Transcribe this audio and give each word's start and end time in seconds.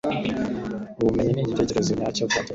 ubumenyi 1.01 1.31
ni 1.33 1.41
igitekerezo 1.43 1.91
nyacyo.- 1.99 2.23
platon 2.31 2.47